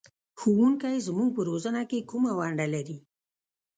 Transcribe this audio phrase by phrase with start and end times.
[0.39, 2.97] ښوونکی زموږ په روزنه کې کومه ونډه لري؟